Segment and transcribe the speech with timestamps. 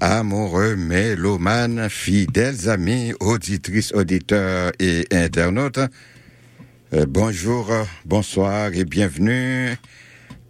[0.00, 5.80] Amoureux, mélomanes, fidèles amis, auditrices, auditeurs et internautes,
[6.94, 7.70] euh, bonjour,
[8.04, 9.76] bonsoir et bienvenue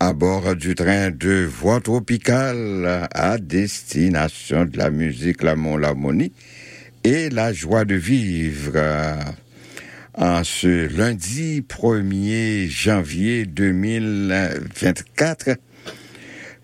[0.00, 6.32] à bord du train de voix tropicale à destination de la musique, l'amour, l'harmonie
[7.04, 8.78] et la joie de vivre.
[10.14, 15.58] En ce lundi 1er janvier 2024,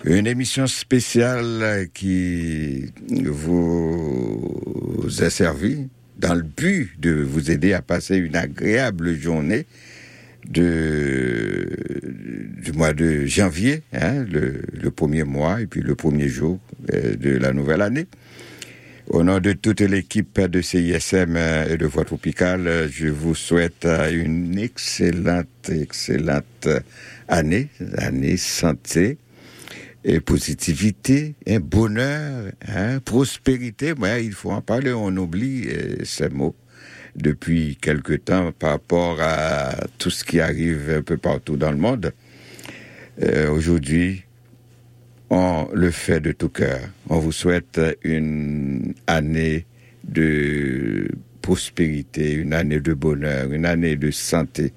[0.04, 2.92] une émission spéciale qui
[3.24, 9.64] vous est servie dans le but de vous aider à passer une agréable journée
[10.48, 11.66] de,
[12.62, 16.58] du mois de janvier, hein, le, premier mois et puis le premier jour
[16.92, 18.06] euh, de la nouvelle année.
[19.08, 24.58] Au nom de toute l'équipe de CISM et de Voix Tropicale, je vous souhaite une
[24.58, 26.68] excellente, excellente
[27.28, 27.68] année,
[27.98, 29.18] année santé,
[30.04, 33.92] et positivité, un bonheur, hein, prospérité.
[33.92, 36.54] Ouais, il faut en parler, on oublie euh, ces mots
[37.16, 41.78] depuis quelque temps par rapport à tout ce qui arrive un peu partout dans le
[41.78, 42.12] monde.
[43.22, 44.24] Euh, Aujourd'hui,
[45.30, 46.80] on le fait de tout cœur.
[47.08, 49.64] On vous souhaite une année
[50.06, 51.08] de
[51.40, 54.72] prospérité, une année de bonheur, une année de santé.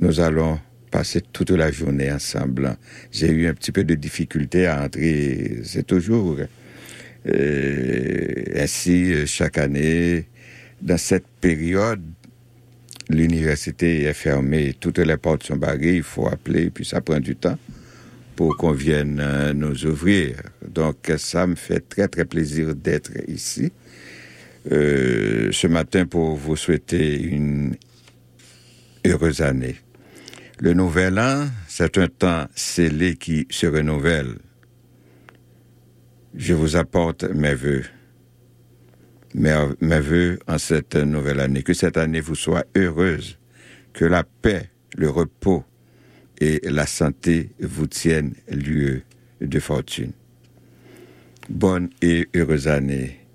[0.00, 0.60] Nous allons
[0.94, 2.76] passer toute la journée ensemble.
[3.10, 5.58] J'ai eu un petit peu de difficulté à entrer.
[5.64, 6.38] C'est toujours
[7.26, 10.26] euh, ainsi chaque année.
[10.80, 12.04] Dans cette période,
[13.10, 17.34] l'université est fermée, toutes les portes sont barrées, il faut appeler, puis ça prend du
[17.34, 17.58] temps
[18.36, 19.20] pour qu'on vienne
[19.52, 20.36] nous ouvrir.
[20.64, 23.72] Donc ça me fait très très plaisir d'être ici
[24.70, 27.74] euh, ce matin pour vous souhaiter une
[29.04, 29.74] heureuse année.
[30.60, 34.36] Le nouvel an, c'est un temps scellé qui se renouvelle.
[36.34, 37.82] Je vous apporte mes voeux,
[39.34, 41.64] mes, mes voeux en cette nouvelle année.
[41.64, 43.38] Que cette année vous soit heureuse,
[43.92, 45.64] que la paix, le repos
[46.40, 49.02] et la santé vous tiennent lieu
[49.40, 50.12] de fortune.
[51.48, 53.26] Bonne et heureuse année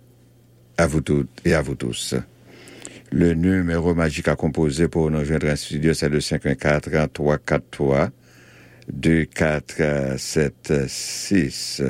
[0.77, 2.15] à vous toutes et à vous tous.
[3.11, 8.09] Le numéro magique à composer pour nous joindre en studio, c'est le 514 343
[8.91, 11.83] 2476.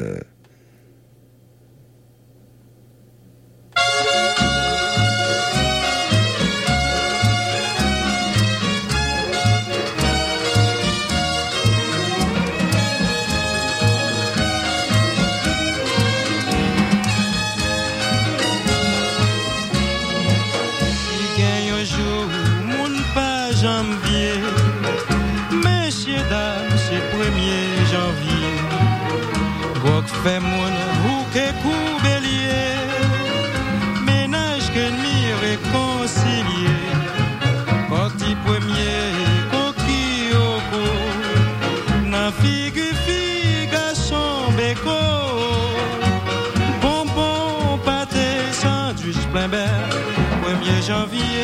[50.89, 51.38] Janvier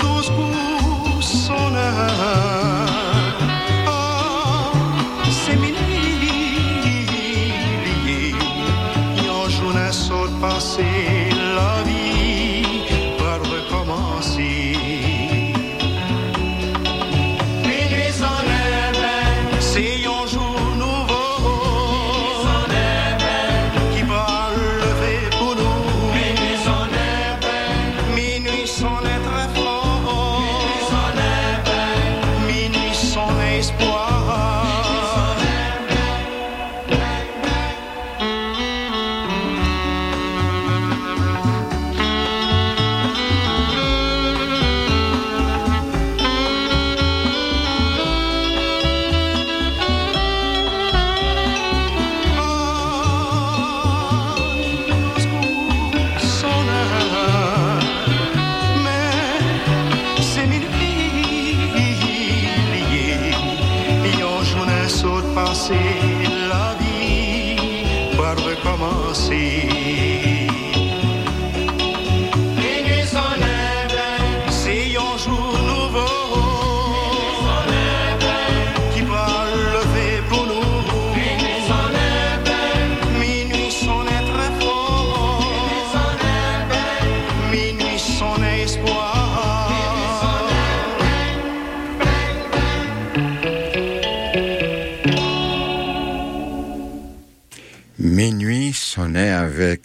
[0.00, 1.76] Douze coups sonnent.
[1.76, 2.45] Ah,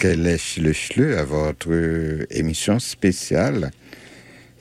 [0.03, 3.71] les le Schleu à votre émission spéciale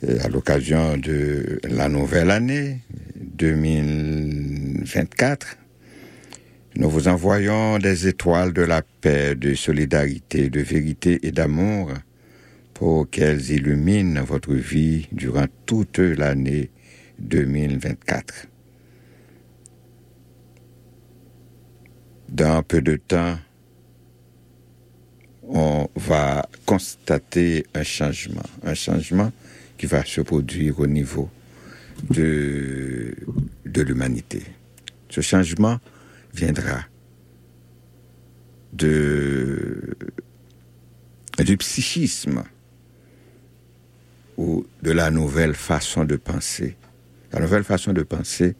[0.05, 2.81] euh, à l'occasion de la nouvelle année
[3.17, 5.57] 2024.
[6.77, 11.91] Nous vous envoyons des étoiles de la paix, de solidarité, de vérité et d'amour
[12.75, 16.71] pour qu'elles illuminent votre vie durant toute l'année
[17.19, 18.47] 2024.
[22.29, 23.39] Dans peu de temps,
[25.53, 29.33] on va constater un changement, un changement
[29.77, 31.29] qui va se produire au niveau
[32.09, 33.15] de,
[33.65, 34.43] l'humanité.
[35.09, 35.81] Ce changement
[36.33, 36.85] viendra
[38.73, 39.97] du
[41.59, 42.45] psychisme
[44.37, 46.77] ou de la nouvelle façon de penser.
[47.33, 48.55] La nouvelle façon de penser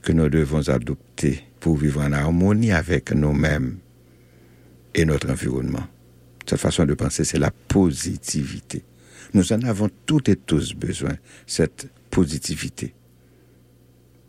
[0.00, 3.78] que nous devons adopter pour vivre en harmonie avec nous-mêmes
[4.94, 5.86] et notre environnement.
[6.52, 8.84] Cette façon de penser, c'est la positivité.
[9.32, 12.92] Nous en avons toutes et tous besoin, cette positivité,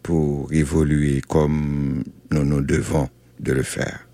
[0.01, 3.09] pour évoluer comme nous nous devons
[3.41, 4.07] de le faire.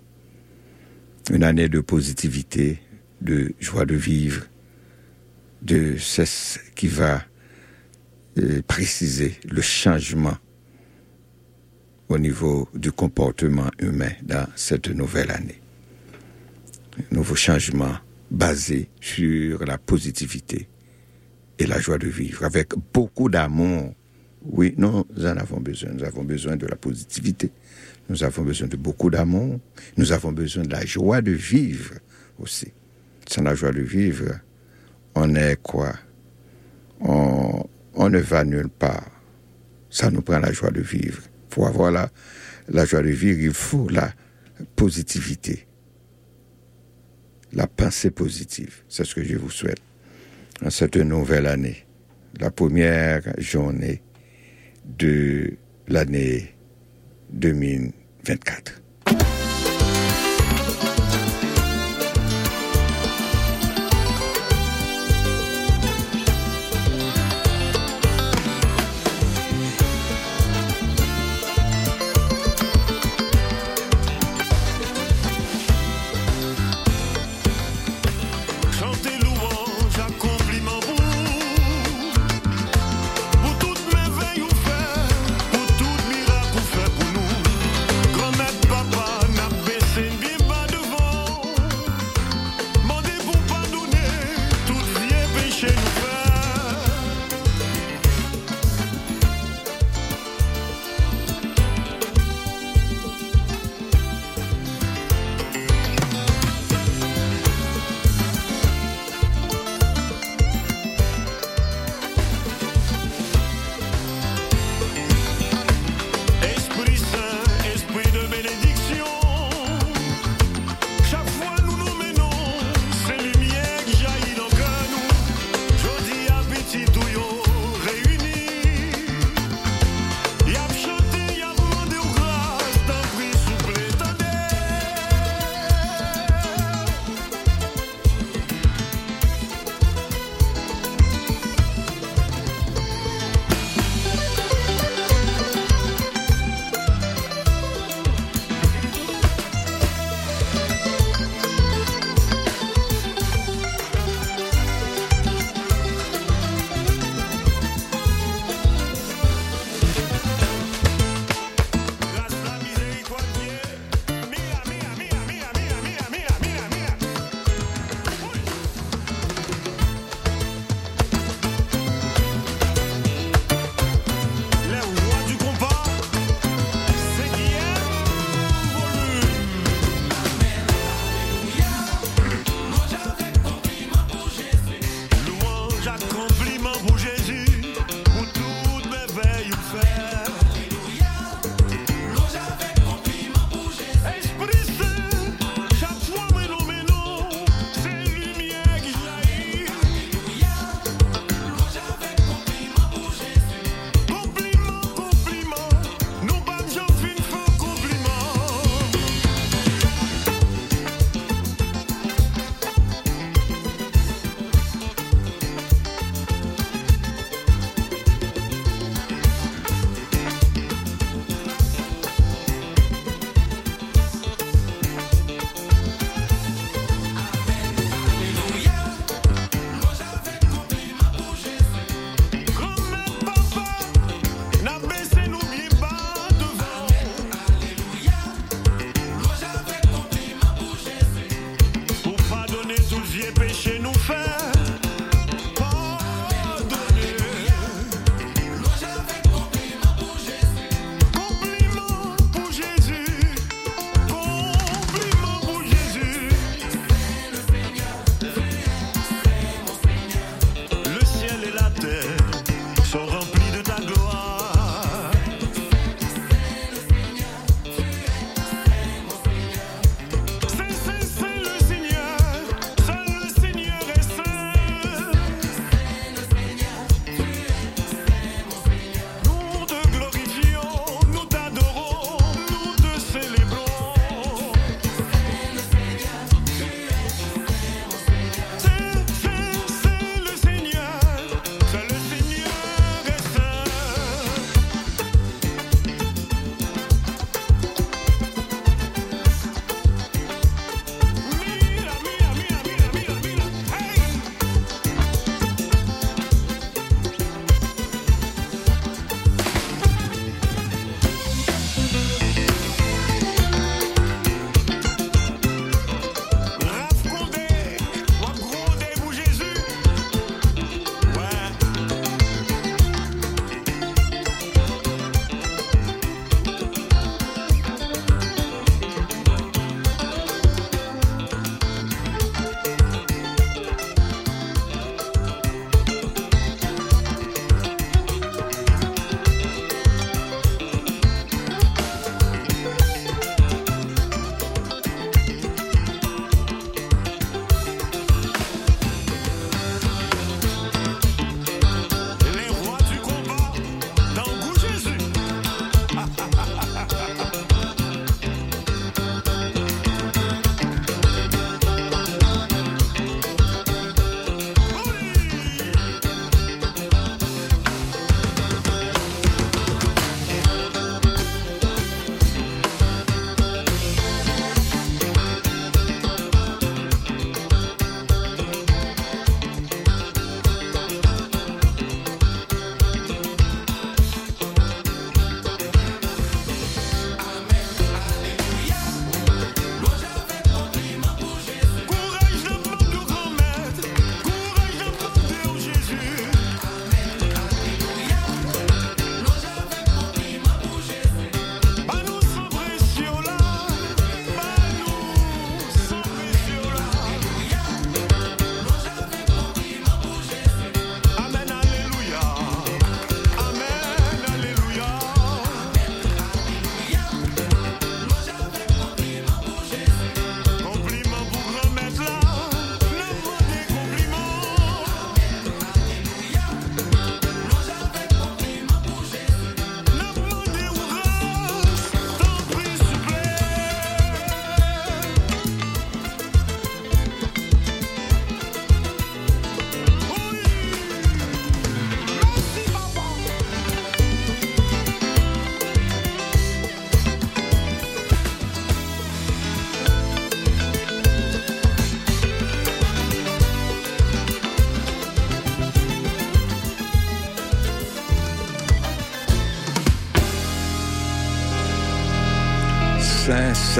[1.30, 2.80] Une année de positivité,
[3.20, 4.44] de joie de vivre,
[5.62, 7.22] de ce qui va
[8.38, 10.36] euh, préciser le changement
[12.08, 15.59] au niveau du comportement humain dans cette nouvelle année.
[17.10, 17.96] Nouveau changement
[18.30, 20.68] basé sur la positivité
[21.58, 23.94] et la joie de vivre, avec beaucoup d'amour.
[24.42, 25.90] Oui, nous en avons besoin.
[25.92, 27.50] Nous avons besoin de la positivité.
[28.08, 29.58] Nous avons besoin de beaucoup d'amour.
[29.96, 31.94] Nous avons besoin de la joie de vivre
[32.38, 32.72] aussi.
[33.28, 34.40] Sans la joie de vivre,
[35.14, 35.94] on est quoi?
[37.00, 39.10] On, on ne va nulle part.
[39.90, 41.22] Ça nous prend la joie de vivre.
[41.50, 42.10] Pour avoir la,
[42.68, 44.12] la joie de vivre, il faut la
[44.76, 45.66] positivité.
[47.52, 48.82] La pensée positive.
[48.88, 49.80] C'est ce que je vous souhaite.
[50.64, 51.86] En cette nouvelle année,
[52.38, 54.02] la première journée
[54.84, 55.56] de
[55.88, 56.54] l'année
[57.32, 58.82] 2024.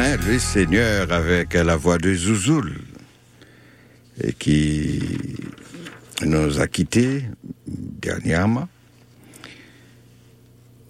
[0.00, 2.72] Saint, Saint le Seigneur avec la voix de Zouzoul
[4.22, 4.98] et qui
[6.24, 7.24] nous a quittés
[7.66, 8.66] dernièrement.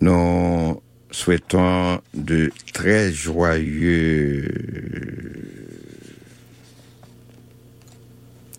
[0.00, 4.48] Nous souhaitons de très joyeux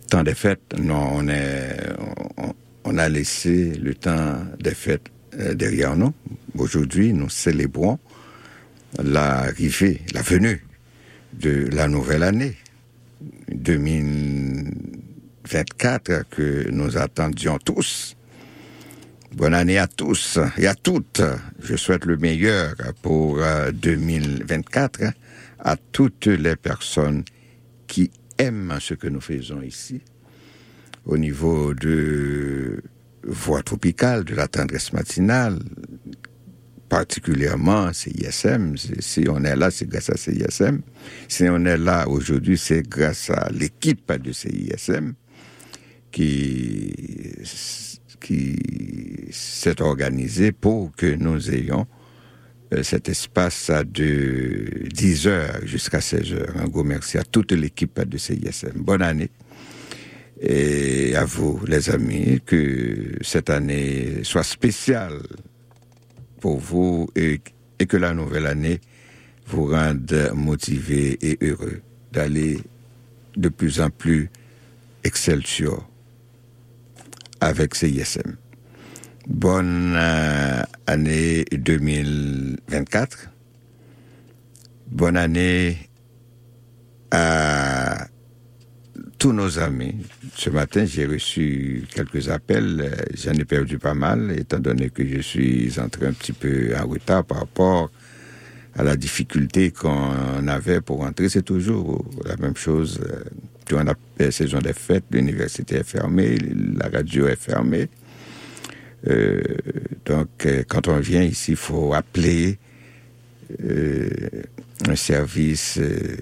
[0.09, 0.75] temps des fêtes.
[2.83, 5.07] On a laissé le temps des fêtes
[5.39, 6.13] euh, derrière nous.
[6.57, 7.99] Aujourd'hui, nous célébrons
[8.99, 10.63] l'arrivée, la venue
[11.33, 12.57] de la nouvelle année
[13.51, 18.15] 2024 que nous attendions tous.
[19.33, 21.21] Bonne année à tous et à toutes.
[21.61, 25.03] Je souhaite le meilleur pour euh, 2024
[25.59, 27.23] à toutes les personnes
[27.87, 30.01] qui aiment ce que nous faisons ici
[31.05, 32.81] au niveau de
[33.23, 35.59] voie tropicale, de la tendresse matinale,
[36.91, 38.75] particulièrement CISM.
[38.75, 40.81] Si on est là, c'est grâce à CISM.
[41.29, 45.13] Si on est là aujourd'hui, c'est grâce à l'équipe de CISM
[46.11, 46.93] qui,
[48.19, 48.57] qui
[49.31, 51.87] s'est organisée pour que nous ayons
[52.73, 56.57] euh, cet espace de 10 heures jusqu'à 16 heures.
[56.57, 58.73] Un gros merci à toute l'équipe de CISM.
[58.75, 59.29] Bonne année.
[60.41, 65.21] Et à vous, les amis, que cette année soit spéciale
[66.41, 67.39] pour vous et,
[67.79, 68.81] et que la nouvelle année
[69.47, 72.59] vous rende motivé et heureux d'aller
[73.37, 74.29] de plus en plus
[75.03, 75.87] excelsior
[77.39, 78.35] avec CISM.
[79.27, 83.29] Bonne euh, année 2024.
[84.87, 85.77] Bonne année
[87.11, 88.07] à
[89.21, 89.97] tous nos amis.
[90.33, 92.91] Ce matin, j'ai reçu quelques appels.
[93.13, 96.87] J'en ai perdu pas mal, étant donné que je suis entré un petit peu en
[96.87, 97.91] retard par rapport
[98.75, 101.29] à la difficulté qu'on avait pour entrer.
[101.29, 102.99] C'est toujours la même chose.
[103.67, 106.39] Durant la saison des fêtes, l'université est fermée,
[106.79, 107.89] la radio est fermée.
[109.07, 109.39] Euh,
[110.03, 112.57] donc, quand on vient ici, il faut appeler
[113.63, 114.09] euh,
[114.89, 116.17] un service euh,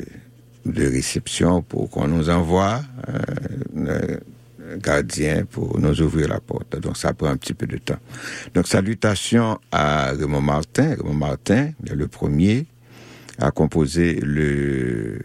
[0.66, 4.18] de réception pour qu'on nous envoie euh,
[4.74, 6.80] un gardien pour nous ouvrir la porte.
[6.80, 8.00] Donc ça prend un petit peu de temps.
[8.54, 10.96] Donc salutations à Raymond Martin.
[10.96, 12.66] Raymond Martin, le premier,
[13.40, 15.20] a composé le,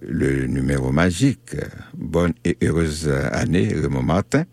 [0.00, 1.56] le numéro magique.
[1.96, 4.44] Bonne et heureuse année, Raymond Martin.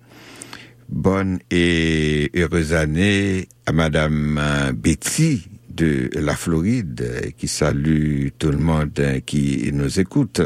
[0.89, 8.99] Bonne et heureuse année à Madame Betty de la Floride qui salue tout le monde
[9.25, 10.41] qui nous écoute.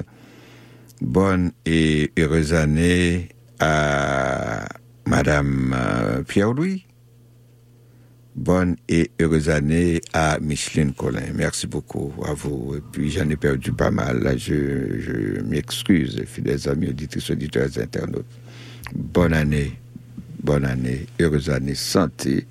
[1.01, 4.67] Bonne et heureuse année à
[5.05, 6.85] Madame Pierre-Louis.
[8.35, 11.31] Bonne et heureuse année à Micheline Collin.
[11.33, 12.75] Merci beaucoup à vous.
[12.77, 14.35] Et puis j'en ai perdu pas mal.
[14.37, 18.25] Je, je m'excuse, fidèles amis auditrices, auditeurs, internautes.
[18.93, 19.79] Bonne année,
[20.43, 22.45] bonne année, heureuse année, santé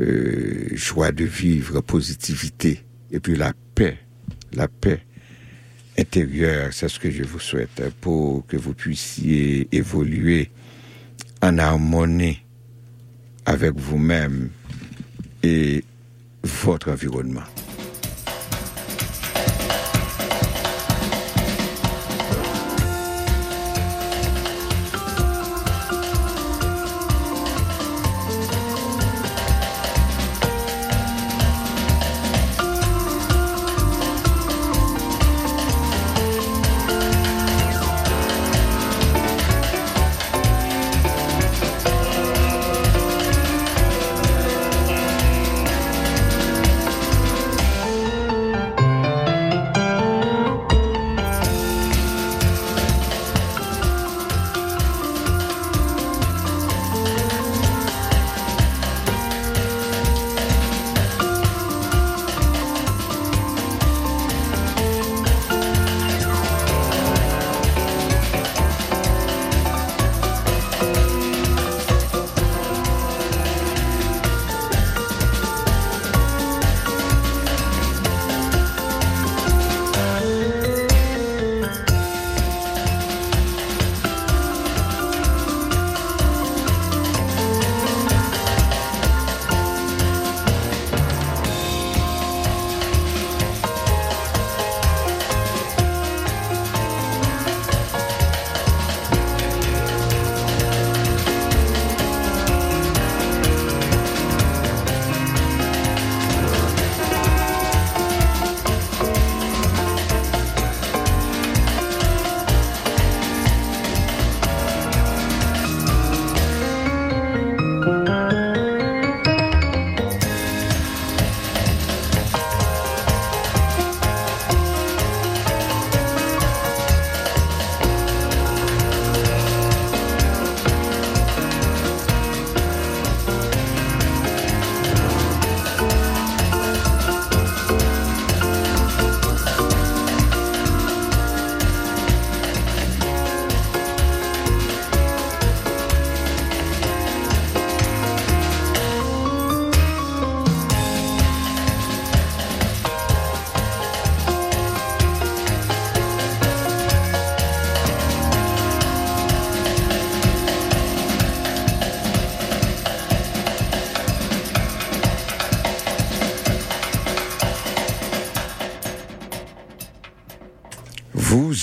[0.00, 3.98] euh, joie de vivre, positivité, et puis la paix,
[4.52, 5.00] la paix
[5.98, 10.50] intérieure, c'est ce que je vous souhaite, pour que vous puissiez évoluer
[11.42, 12.42] en harmonie
[13.44, 14.50] avec vous-même
[15.42, 15.84] et
[16.42, 17.44] votre environnement.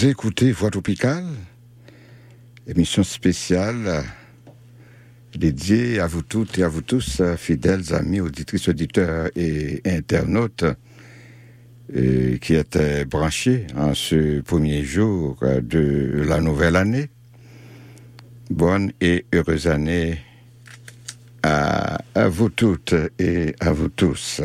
[0.05, 1.23] Écoutez Voix tropicale,
[2.67, 4.01] émission spéciale euh,
[5.33, 10.65] dédiée à vous toutes et à vous tous, euh, fidèles amis, auditrices, auditeurs et internautes
[11.95, 17.09] euh, qui étaient branchés en ce premier jour de la nouvelle année.
[18.49, 20.19] Bonne et heureuse année
[21.43, 24.41] à vous toutes et à vous tous.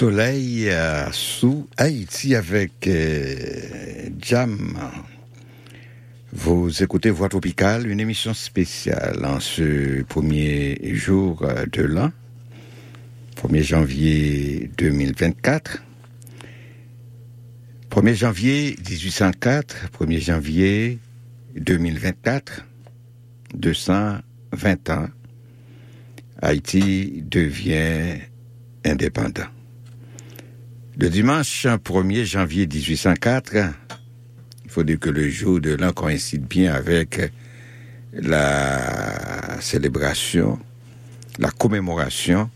[0.00, 4.78] Soleil euh, sous Haïti avec euh, Jam.
[6.32, 12.12] Vous écoutez Voix Tropicale, une émission spéciale en ce premier jour euh, de l'an,
[13.42, 15.82] 1er janvier 2024.
[17.90, 20.98] 1er janvier 1804, 1er janvier
[21.56, 22.64] 2024,
[23.52, 25.08] 220 ans,
[26.40, 28.18] Haïti devient
[28.86, 29.59] indépendant.
[31.00, 33.56] Le dimanche 1er janvier 1804,
[34.66, 37.32] il faut dire que le jour de l'an coïncide bien avec
[38.12, 40.58] la célébration,
[41.38, 42.50] la commémoration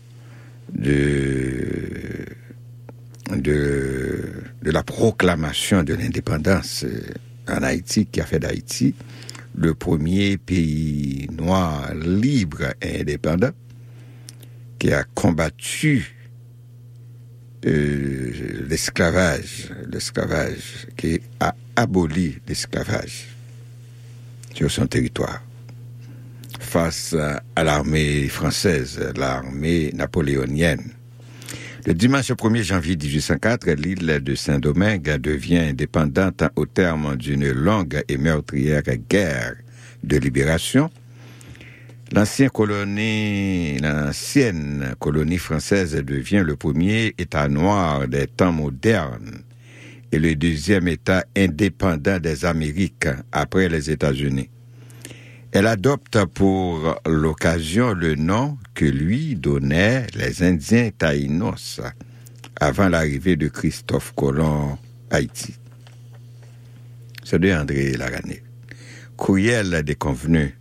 [0.71, 1.89] de,
[3.35, 4.29] de,
[4.61, 6.85] de la proclamation de l'indépendance
[7.47, 8.93] en Haïti, qui a fait d'Haïti
[9.57, 13.53] le premier pays noir libre et indépendant,
[14.77, 16.14] qui a combattu
[17.65, 23.27] euh, l'esclavage, l'esclavage, qui a aboli l'esclavage
[24.53, 25.41] sur son territoire
[26.59, 27.15] face
[27.55, 30.91] à l'armée française, l'armée napoléonienne.
[31.85, 38.17] Le dimanche 1er janvier 1804, l'île de Saint-Domingue devient indépendante au terme d'une longue et
[38.17, 39.55] meurtrière guerre
[40.03, 40.89] de libération.
[42.15, 43.77] L'ancienne colonie,
[45.37, 49.41] française devient le premier État noir des temps modernes
[50.13, 54.49] et le deuxième État indépendant des Amériques après les États-Unis.
[55.51, 61.81] Elle adopte pour l'occasion le nom que lui donnaient les Indiens taïnos
[62.61, 64.77] avant l'arrivée de Christophe Colomb
[65.11, 65.53] à Haïti.
[67.25, 68.41] C'est de André Larané.
[69.17, 70.53] Courriel des convenus.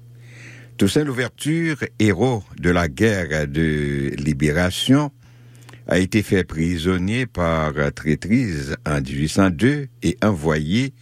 [0.77, 5.13] Toussaint Louverture, héros de la guerre de libération,
[5.87, 10.93] a été fait prisonnier par traîtrise en 1802 et envoyé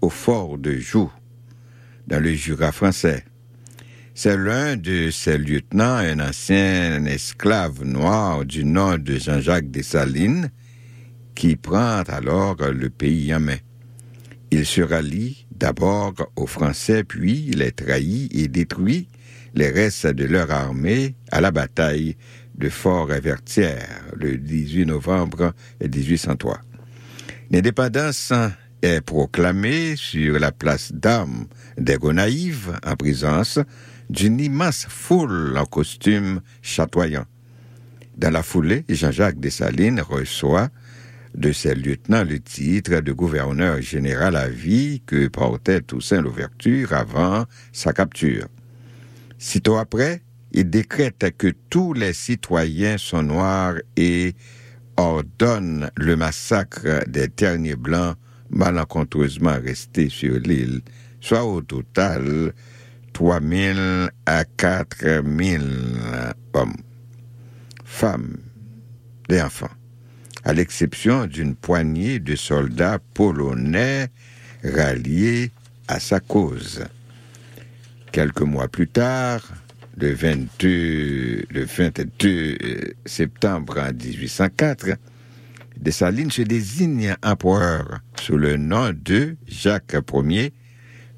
[0.00, 1.12] au fort de Joux,
[2.08, 3.24] dans le Jura français.
[4.14, 10.50] C'est l'un de ses lieutenants, un ancien esclave noir du nom de Jean-Jacques Dessalines,
[11.36, 13.58] qui prend alors le pays en main.
[14.50, 19.06] Il se rallie d'abord aux Français, puis les trahit et détruit
[19.54, 22.16] les restes de leur armée à la bataille
[22.54, 26.60] de Fort-Vertière le 18 novembre 1803.
[27.50, 28.32] L'indépendance
[28.82, 31.46] est proclamée sur la place d'armes
[31.76, 33.58] des Gonaïves en présence
[34.08, 37.26] d'une immense foule en costume chatoyant.
[38.16, 40.68] Dans la foulée, Jean-Jacques Dessalines reçoit
[41.34, 47.44] de ses lieutenants le titre de gouverneur général à vie que portait Toussaint Louverture avant
[47.72, 48.48] sa capture.
[49.40, 50.20] Sitôt après,
[50.52, 54.34] il décrète que tous les citoyens sont noirs et
[54.98, 58.16] ordonne le massacre des derniers blancs
[58.50, 60.82] malencontreusement restés sur l'île,
[61.22, 62.52] soit au total
[63.14, 65.62] 3000 à 4000
[66.52, 66.76] hommes,
[67.82, 68.36] femmes
[69.30, 69.72] et enfants,
[70.44, 74.08] à l'exception d'une poignée de soldats polonais
[74.62, 75.50] ralliés
[75.88, 76.84] à sa cause.
[78.12, 79.40] Quelques mois plus tard,
[79.96, 82.58] le 22, le 22
[83.06, 84.96] septembre 1804,
[85.78, 90.52] Dessalines se désigne empereur sous le nom de Jacques Ier,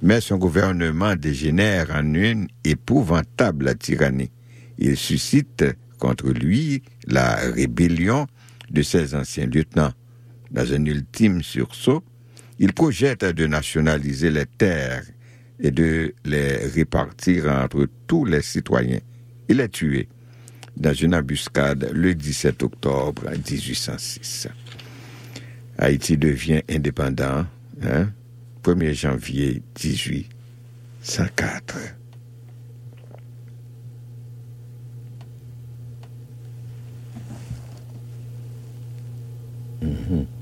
[0.02, 4.30] mais son gouvernement dégénère en une épouvantable tyrannie.
[4.76, 5.64] Il suscite
[5.98, 8.26] contre lui la rébellion
[8.70, 9.92] de ses anciens lieutenants.
[10.50, 12.04] Dans un ultime sursaut,
[12.58, 15.04] il projette de nationaliser les terres
[15.60, 19.00] et de les répartir entre tous les citoyens.
[19.48, 20.08] Il est tué
[20.76, 24.48] dans une embuscade le 17 octobre 1806.
[25.78, 27.46] Haïti devient indépendant,
[27.82, 28.08] hein,
[28.62, 31.76] 1er janvier 1804.
[39.82, 40.41] Mhm.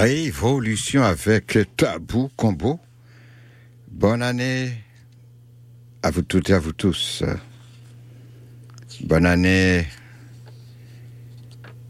[0.00, 2.80] Révolution avec Tabou Combo.
[3.90, 4.72] Bonne année
[6.02, 7.22] à vous toutes et à vous tous.
[9.04, 9.86] Bonne année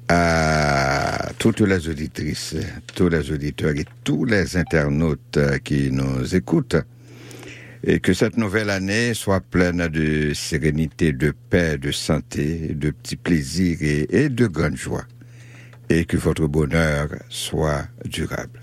[0.09, 2.57] à toutes les auditrices,
[2.97, 6.79] tous les auditeurs et tous les internautes qui nous écoutent.
[7.85, 13.15] Et que cette nouvelle année soit pleine de sérénité, de paix, de santé, de petits
[13.15, 15.05] plaisirs et, et de grande joie.
[15.91, 18.63] Et que votre bonheur soit durable.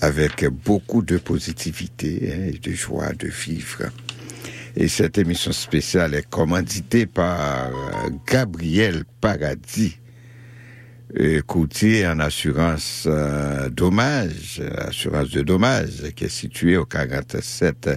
[0.00, 3.90] Avec beaucoup de positivité hein, et de joie de vivre.
[4.74, 9.98] Et cette émission spéciale est commanditée par euh, Gabriel Paradis,
[11.18, 17.90] euh, courtier en assurance euh, dommage, assurance de dommage, qui est situé au 47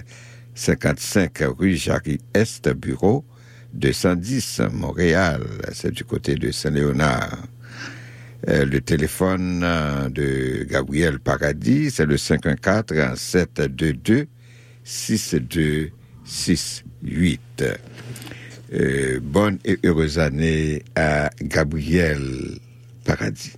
[0.54, 3.24] 55 rue Jarry-Est, bureau
[3.74, 5.42] 210, Montréal.
[5.72, 7.38] C'est du côté de Saint-Léonard.
[8.48, 14.26] Euh, le téléphone euh, de Gabriel Paradis, c'est le 514 722
[14.82, 17.64] 6268.
[18.74, 22.58] Euh, bonne et heureuse année à Gabriel
[23.04, 23.52] Paradis.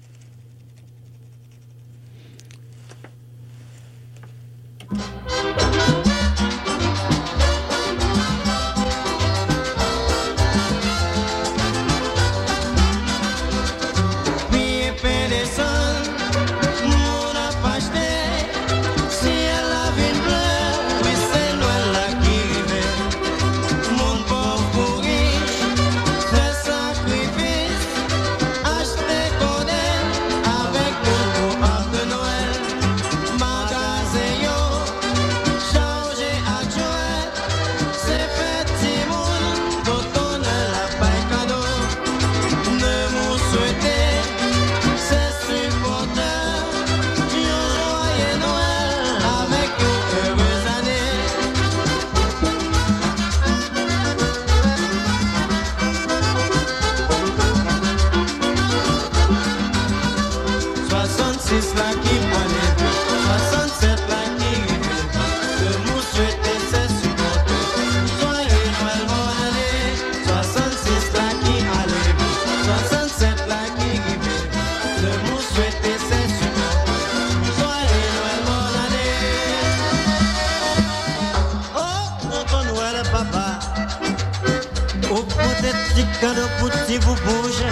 [85.94, 87.64] Peut-être petit cadeau pour petit vous bouge.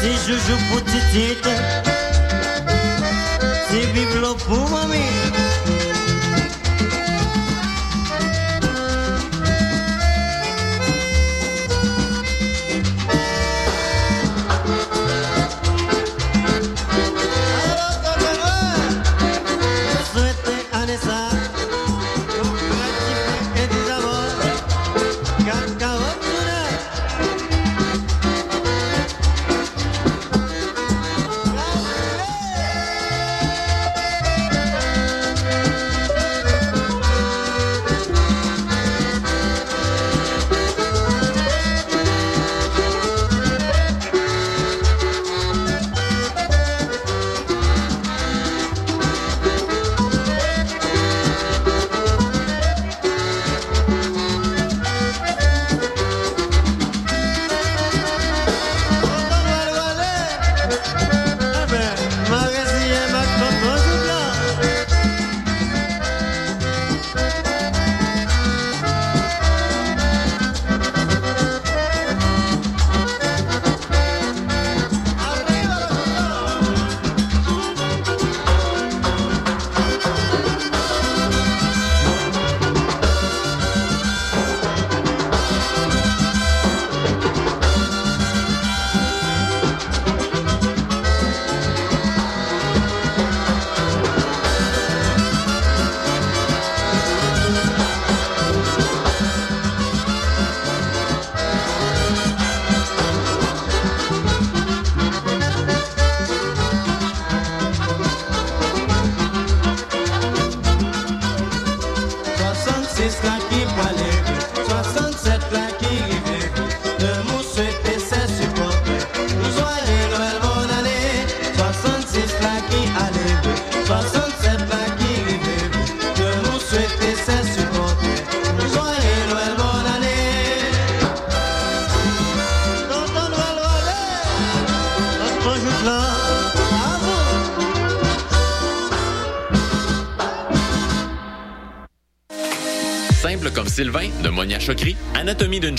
[0.00, 0.56] Si joujou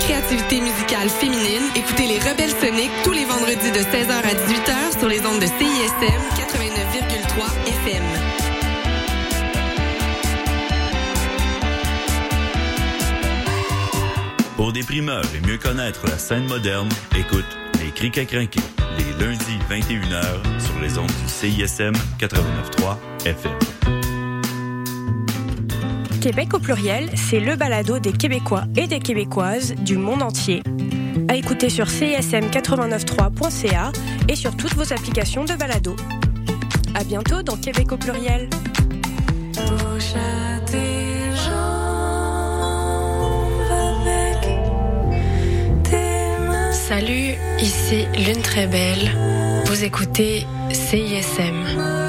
[0.00, 5.08] Créativité musicale féminine, écoutez les Rebelles Soniques tous les vendredis de 16h à 18h sur
[5.08, 7.44] les ondes de CISM 89,3
[7.84, 8.02] FM.
[14.56, 16.88] Pour des primeurs et mieux connaître la scène moderne,
[17.18, 17.46] écoute
[17.82, 18.60] Les Crics à crinquer,
[18.98, 22.96] les lundis 21h sur les ondes du CISM 89.3
[23.26, 23.99] FM.
[26.20, 30.62] Québec au pluriel, c'est le balado des Québécois et des Québécoises du monde entier.
[31.28, 33.90] À écouter sur cism893.ca
[34.28, 35.96] et sur toutes vos applications de balado.
[36.94, 38.50] À bientôt dans Québec au pluriel.
[46.72, 49.10] Salut, ici Lune Très Belle.
[49.64, 51.99] Vous écoutez CISM.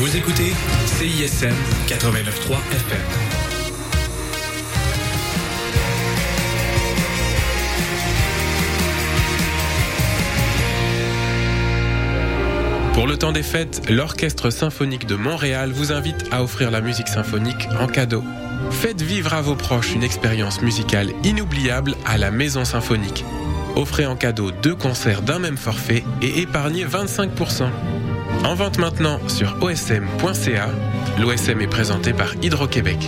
[0.00, 0.52] Vous écoutez
[0.86, 1.52] CISM
[1.88, 3.00] 89.3 FM.
[12.94, 17.08] Pour le temps des fêtes, l'Orchestre symphonique de Montréal vous invite à offrir la musique
[17.08, 18.22] symphonique en cadeau.
[18.70, 23.24] Faites vivre à vos proches une expérience musicale inoubliable à la Maison Symphonique.
[23.74, 27.68] Offrez en cadeau deux concerts d'un même forfait et épargnez 25%.
[28.44, 30.68] En vente maintenant sur osm.ca.
[31.20, 32.98] L'OSM est présenté par Hydro-Québec.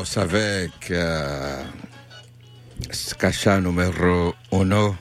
[0.00, 1.62] Avec euh,
[2.90, 4.96] Skacha numéro uno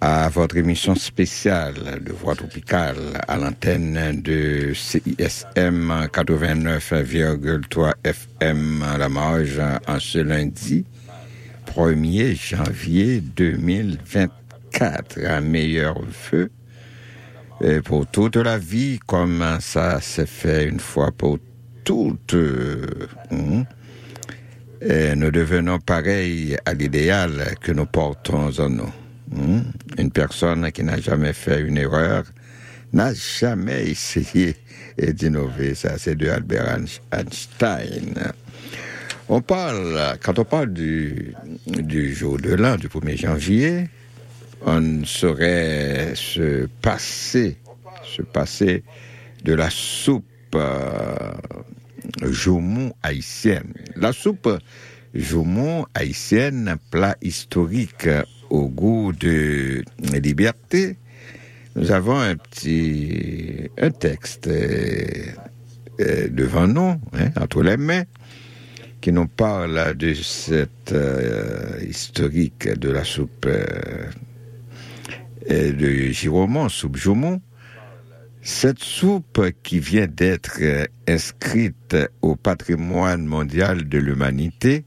[0.00, 2.96] à votre émission spéciale de Voix tropicale
[3.28, 10.86] à l'antenne de CISM 89,3 FM à la marge en ce lundi
[11.66, 15.18] 1er janvier 2024.
[15.22, 16.00] Un meilleur
[16.32, 16.50] vœu
[17.62, 21.38] et pour toute la vie comme ça s'est fait une fois pour
[21.90, 22.34] toutes.
[22.34, 22.84] euh,
[25.16, 28.92] nous devenons pareils à l'idéal que nous portons en nous.
[29.36, 29.62] hein.
[29.98, 32.22] Une personne qui n'a jamais fait une erreur
[32.92, 34.54] n'a jamais essayé
[34.96, 35.74] d'innover.
[35.74, 36.78] Ça, c'est de Albert
[37.10, 38.14] Einstein.
[39.28, 41.34] On parle, quand on parle du,
[41.66, 43.88] du jour de l'an, du 1er janvier,
[44.64, 47.56] on ne saurait se passer,
[48.04, 48.84] se passer
[49.44, 50.24] de la soupe
[50.54, 51.32] euh,
[52.22, 53.74] Joumou haïtienne.
[53.96, 54.48] La soupe
[55.14, 58.08] Joumou haïtienne, plat historique
[58.48, 59.82] au goût de
[60.12, 60.96] liberté.
[61.76, 65.06] Nous avons un petit un texte euh,
[66.00, 68.04] euh, devant nous, hein, entre les mains,
[69.00, 73.64] qui nous parle de cette euh, historique de la soupe euh,
[75.50, 77.40] euh, de Giromont, soupe Joumont.
[78.42, 84.86] Cette soupe qui vient d'être euh, inscrite au patrimoine mondial de l'humanité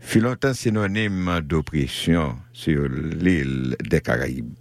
[0.00, 4.54] fut longtemps synonyme d'oppression sur l'île des Caraïbes.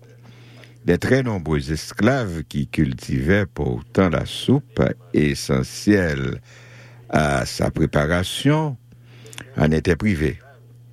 [0.86, 4.82] Des très nombreux esclaves qui cultivaient pourtant la soupe
[5.14, 6.40] essentielle
[7.10, 8.78] à sa préparation
[9.58, 10.40] en étaient privés.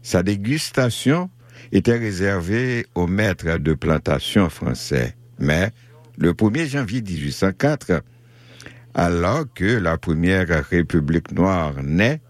[0.03, 1.31] Sa dégustation
[1.71, 5.15] était réservée aux maîtres de plantation français.
[5.39, 5.71] Mais
[6.23, 8.01] le 1er janvier 1804,
[8.95, 12.21] alors que la première République noire naît,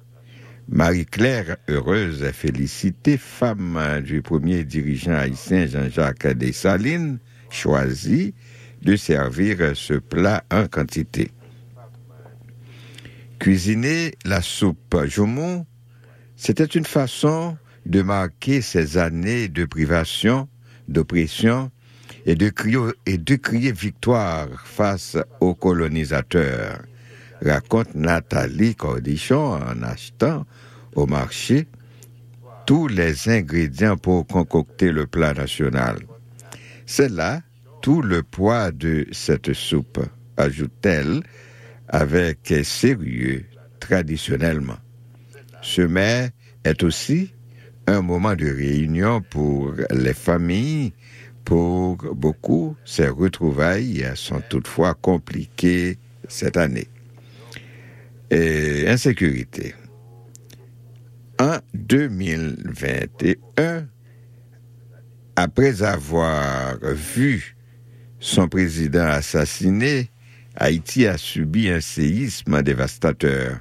[0.70, 7.18] Marie-Claire, heureuse et félicitée, femme du premier dirigeant haïtien Jean-Jacques Dessalines,
[7.50, 8.34] choisit
[8.80, 11.30] de servir ce plat en quantité.
[13.38, 15.66] Cuisiner la soupe Joumou,
[16.34, 20.48] c'était une façon de marquer ces années de privation,
[20.88, 21.70] d'oppression
[22.26, 22.48] et de
[23.36, 26.82] crier, victoire face aux colonisateurs,
[27.44, 30.46] raconte Nathalie Cordichon en achetant
[30.94, 31.66] au marché
[32.66, 35.98] tous les ingrédients pour concocter le plat national.
[36.86, 37.40] C'est là
[37.80, 40.00] tout le poids de cette soupe,
[40.36, 41.22] ajoute-t-elle
[41.88, 43.44] avec sérieux
[43.80, 44.78] traditionnellement.
[45.62, 46.30] Ce mets
[46.64, 47.32] est aussi
[47.86, 50.92] un moment de réunion pour les familles.
[51.44, 55.98] Pour beaucoup, ces retrouvailles sont toutefois compliquées
[56.28, 56.86] cette année.
[58.30, 59.74] Et insécurité.
[61.38, 63.86] En 2021,
[65.36, 67.56] après avoir vu
[68.20, 70.10] son président assassiné,
[70.54, 73.58] Haïti a subi un séisme dévastateur.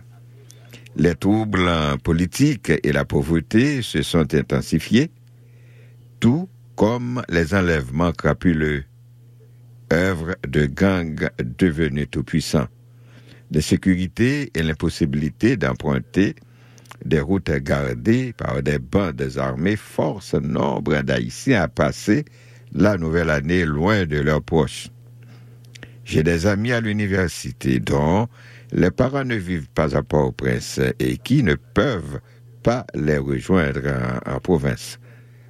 [0.96, 1.70] Les troubles
[2.04, 5.10] politiques et la pauvreté se sont intensifiés,
[6.20, 8.84] tout comme les enlèvements crapuleux,
[9.92, 12.68] œuvre de gangs devenus tout-puissants.
[13.52, 16.36] L'insécurité et l'impossibilité d'emprunter
[17.06, 22.26] des routes gardées par des bandes armées forcent nombre d'Haïtiens à passer
[22.74, 24.90] la nouvelle année loin de leurs proches.
[26.06, 28.28] J'ai des amis à l'université dont
[28.72, 32.22] les parents ne vivent pas à Port-au-Prince et qui ne peuvent
[32.64, 33.82] pas les rejoindre
[34.26, 35.00] en, en province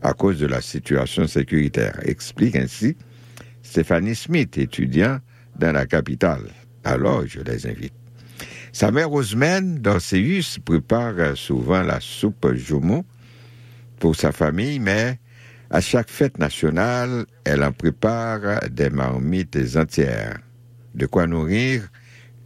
[0.02, 2.00] à cause de la situation sécuritaire.
[2.04, 2.96] Explique ainsi
[3.62, 5.20] Stéphanie Smith, étudiant
[5.58, 6.50] dans la capitale.
[6.84, 7.94] Alors, je les invite.
[8.74, 13.06] Sa mère Rosemène, d'Orséus, prépare souvent la soupe Joumou
[14.00, 15.20] pour sa famille, mais
[15.70, 20.40] à chaque fête nationale, elle en prépare des marmites entières.
[20.96, 21.88] De quoi nourrir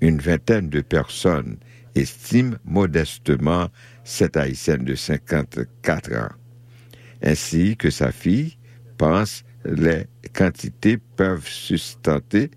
[0.02, 1.58] une vingtaine de personnes,
[1.96, 3.70] estime modestement
[4.04, 6.45] cette haïtienne de 54 ans.
[7.26, 8.58] Ainsi que sa fille
[8.98, 12.52] pense les quantités peuvent sustenter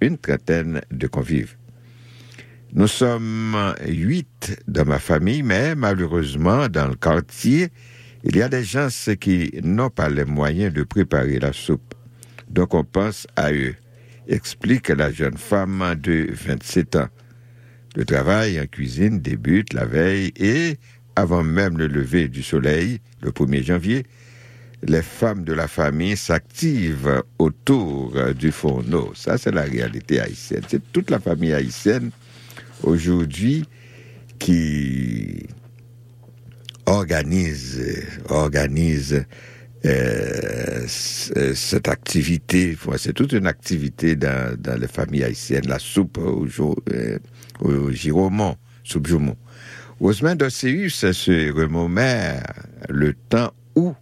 [0.00, 1.56] une trentaine de convives.
[2.72, 7.68] Nous sommes huit dans ma famille, mais malheureusement, dans le quartier,
[8.22, 8.88] il y a des gens
[9.18, 11.94] qui n'ont pas les moyens de préparer la soupe.
[12.48, 13.74] Donc on pense à eux,
[14.28, 17.08] explique la jeune femme de 27 ans.
[17.96, 20.76] Le travail en cuisine débute la veille et,
[21.20, 24.06] avant même le lever du soleil, le 1er janvier,
[24.82, 29.12] les femmes de la famille s'activent autour du fourneau.
[29.14, 30.62] Ça, c'est la réalité haïtienne.
[30.68, 32.10] C'est toute la famille haïtienne
[32.82, 33.64] aujourd'hui
[34.38, 35.46] qui
[36.86, 37.82] organise,
[38.30, 39.24] organise
[39.84, 42.76] euh, c- cette activité.
[42.96, 46.46] C'est toute une activité dans, dans les familles haïtiennes, la soupe au,
[46.92, 47.18] euh,
[47.60, 49.08] au giromon, soupe
[50.00, 50.08] joumon.
[50.08, 52.42] Osman Dosseus se remémore
[52.88, 53.94] le temps où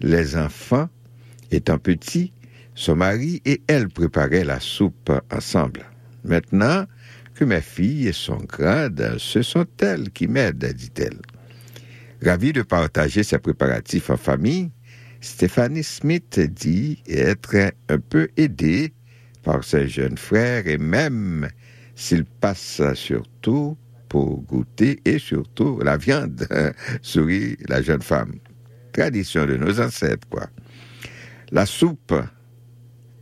[0.00, 0.88] les enfants,
[1.50, 2.32] étant petits,
[2.74, 5.84] son mari et elle préparaient la soupe ensemble.
[6.24, 6.86] Maintenant
[7.34, 11.18] que mes filles sont grandes, ce sont elles qui m'aident, dit-elle.
[12.22, 14.70] Ravie de partager ses préparatifs en famille,
[15.22, 18.92] Stéphanie Smith dit être un peu aidée
[19.42, 21.48] par ses jeunes frères et même
[21.94, 23.76] s'il passe surtout
[24.10, 26.46] pour goûter et surtout la viande,
[27.00, 28.34] sourit la jeune femme.
[28.92, 30.48] Tradition de nos ancêtres, quoi.
[31.52, 32.14] La soupe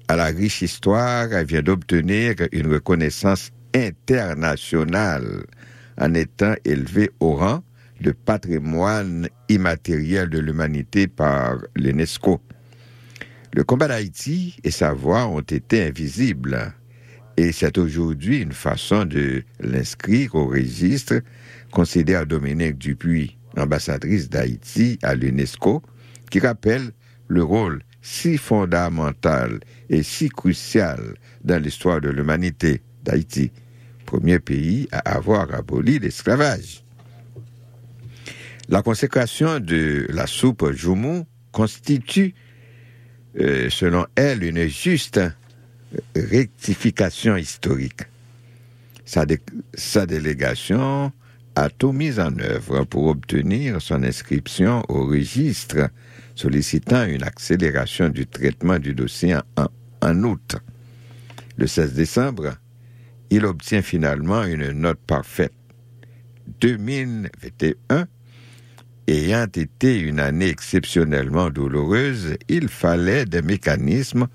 [0.09, 5.45] à la riche histoire elle vient d'obtenir une reconnaissance internationale
[6.01, 7.63] en étant élevée au rang
[8.01, 12.41] de patrimoine immatériel de l'humanité par l'UNESCO.
[13.53, 16.73] Le combat d'Haïti et sa voix ont été invisibles
[17.39, 21.21] et c'est aujourd'hui une façon de l'inscrire au registre,
[21.71, 25.81] considère Dominique Dupuis, ambassadrice d'Haïti à l'UNESCO,
[26.33, 26.91] qui rappelle
[27.29, 33.53] le rôle si fondamental et si crucial dans l'histoire de l'humanité d'Haïti,
[34.05, 36.83] premier pays à avoir aboli l'esclavage.
[38.69, 42.35] La consécration de la soupe Joumou constitue,
[43.39, 45.21] euh, selon elle, une juste
[46.17, 48.03] rectification historique.
[49.05, 49.41] Sa, dé-
[49.75, 51.13] sa délégation
[51.55, 55.89] a tout mis en œuvre pour obtenir son inscription au registre,
[56.35, 59.37] sollicitant une accélération du traitement du dossier
[60.01, 60.57] en août.
[61.57, 62.55] Le 16 décembre,
[63.31, 65.53] il obtient finalement une note parfaite.
[66.61, 68.07] 2021
[69.09, 74.29] ayant été une année exceptionnellement douloureuse, il fallait des mécanismes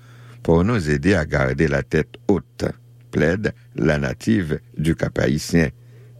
[0.44, 2.66] pour nous aider à garder la tête haute,
[3.10, 5.70] plaide la native du Cap Haïtien,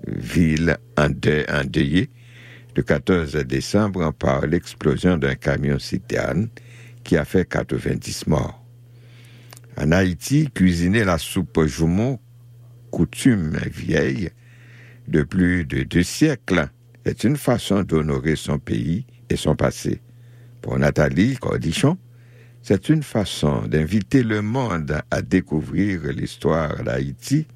[0.09, 2.09] ville endeuil- endeuillée
[2.75, 6.49] le 14 décembre par l'explosion d'un camion citerne
[7.05, 8.65] qui a fait 90 morts.
[9.77, 12.19] En Haïti, cuisiner la soupe jumeau,
[12.91, 14.31] coutume vieille
[15.07, 16.71] de plus de deux siècles,
[17.05, 20.01] est une façon d'honorer son pays et son passé.
[20.63, 21.99] Pour Nathalie Cordichon,
[22.65, 27.47] c'est une façon d'inviter le monde à découvrir l'histoire d'Haïti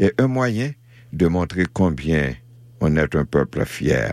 [0.00, 0.72] et un moyen
[1.12, 2.34] de montrer combien
[2.80, 4.12] on est un peuple fier,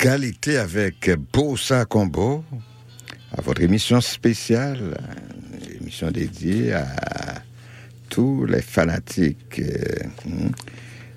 [0.03, 2.45] Musicalité avec Bossa Combo,
[3.39, 4.99] à votre émission spéciale,
[5.81, 6.89] émission dédiée à
[8.09, 10.49] tous les fanatiques euh,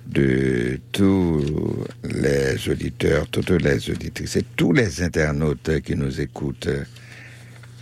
[0.06, 6.68] de tous les auditeurs, toutes les auditrices et tous les internautes qui nous écoutent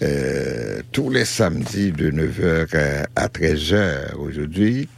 [0.01, 4.89] euh, tous les samedis de 9h à 13h aujourd'hui,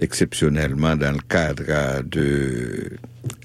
[0.00, 2.91] exceptionnellement dans le cadre de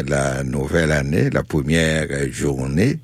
[0.07, 2.99] la nouvelle année, la première journée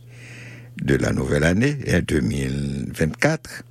[0.82, 3.64] de la nouvelle année, hein, 2024.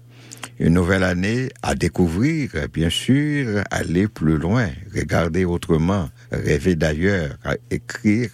[0.59, 7.37] Une nouvelle année à découvrir, bien sûr, aller plus loin, regarder autrement, rêver d'ailleurs,
[7.71, 8.31] écrire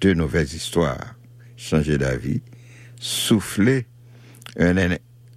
[0.00, 1.14] de nouvelles histoires,
[1.56, 2.42] changer d'avis,
[3.00, 3.86] souffler
[4.58, 4.76] un,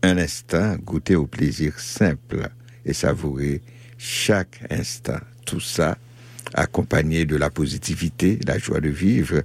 [0.02, 2.49] un instant, goûter au plaisir simple
[2.85, 3.61] et savourer
[3.98, 5.19] chaque instant.
[5.45, 5.98] Tout ça
[6.53, 9.41] accompagné de la positivité, la joie de vivre,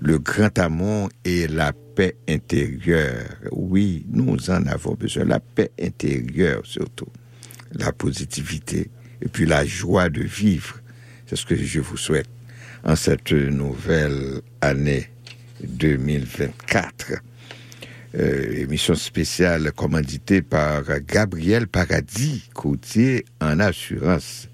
[0.00, 3.26] le grand amour et la paix intérieure.
[3.52, 5.24] Oui, nous en avons besoin.
[5.24, 7.08] La paix intérieure surtout.
[7.72, 10.80] La positivité et puis la joie de vivre.
[11.26, 12.28] C'est ce que je vous souhaite
[12.84, 15.10] en cette nouvelle année
[15.62, 17.12] 2024.
[18.14, 24.48] Euh, émission spéciale commanditée par Gabriel Paradis, courtier en assurance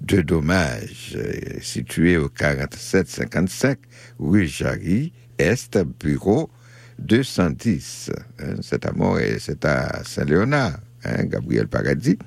[0.00, 3.78] de dommages, euh, situé au 4755
[4.18, 6.50] rue Jarry, Est, bureau
[6.98, 8.10] 210.
[8.38, 12.18] Hein, c'est à Mort et c'est à Saint-Léonard, hein, Gabriel Paradis.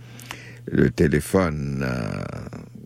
[0.72, 2.24] Le téléphone euh,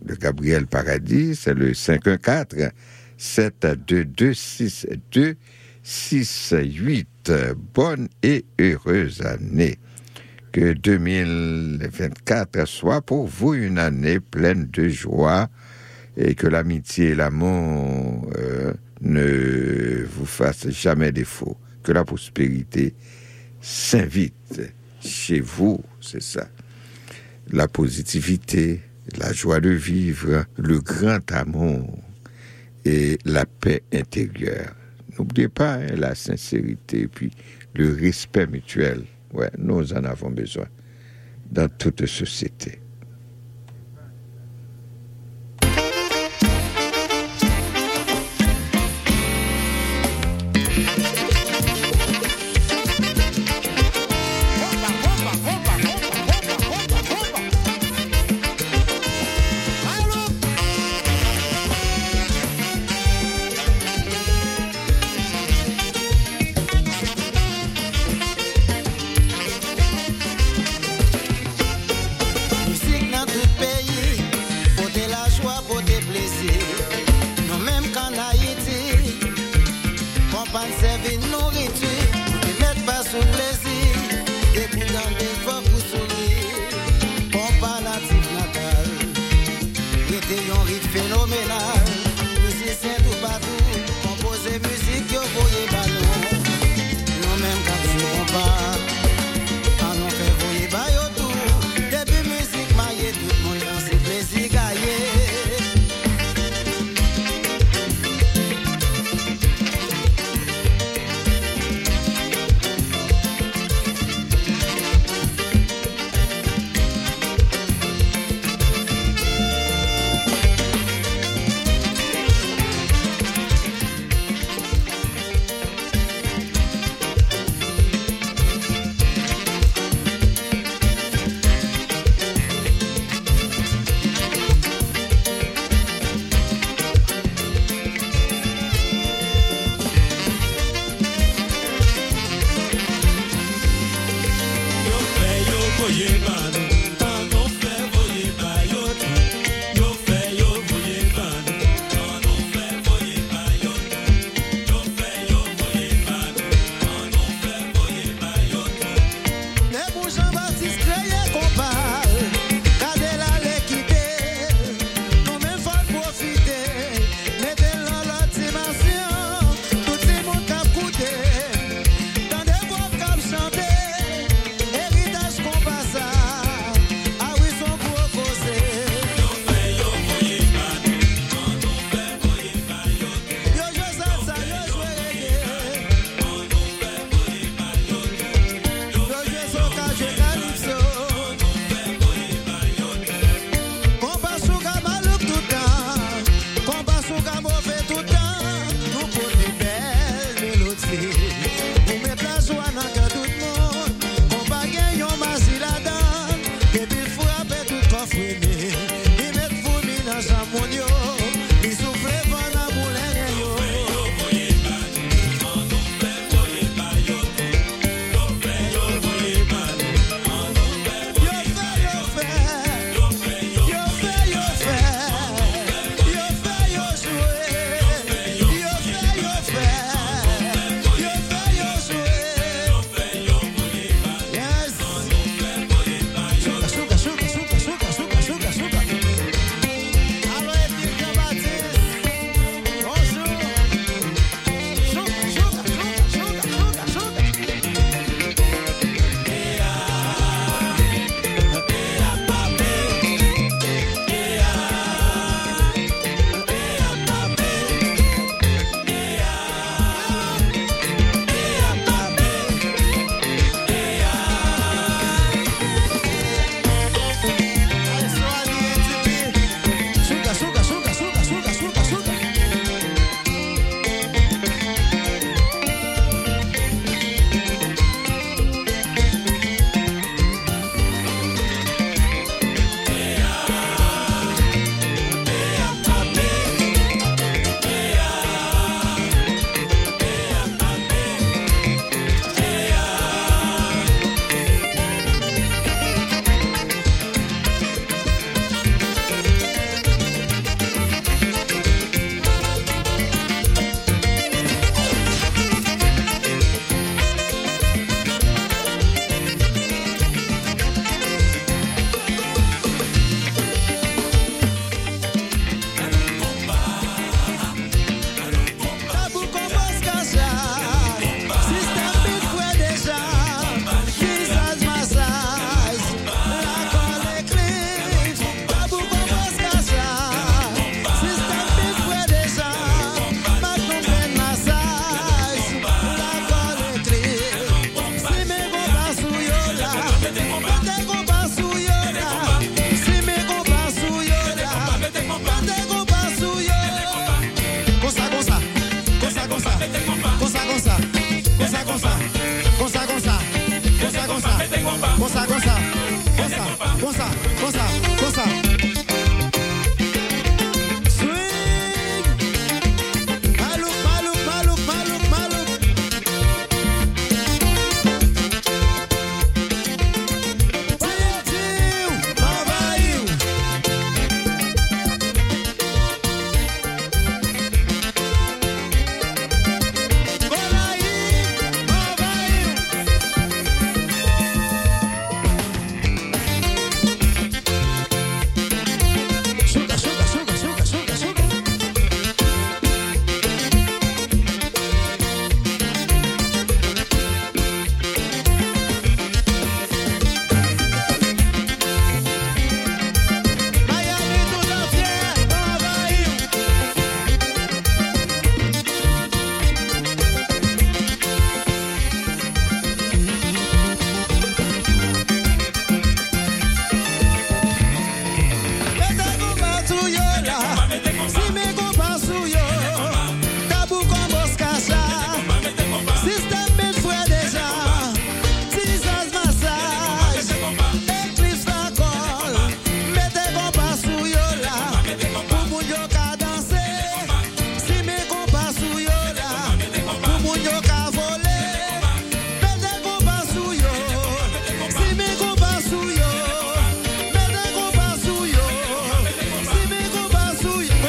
[0.04, 2.70] de Gabriel Paradis, c'est le 514
[3.16, 5.36] 722 62
[5.82, 7.32] 68.
[7.74, 9.78] Bonne et heureuse année.
[10.52, 15.48] Que 2024 soit pour vous une année pleine de joie
[16.16, 18.72] et que l'amitié et l'amour euh,
[19.02, 21.56] ne vous fassent jamais défaut.
[21.82, 22.94] Que la prospérité
[23.60, 24.62] s'invite
[25.00, 26.48] chez vous, c'est ça.
[27.50, 28.80] La positivité,
[29.16, 31.98] la joie de vivre, le grand amour
[32.84, 34.74] et la paix intérieure.
[35.18, 37.30] N'oubliez pas hein, la sincérité, puis
[37.74, 39.04] le respect mutuel.
[39.32, 40.66] Ouais, nous en avons besoin
[41.50, 42.80] dans toute société.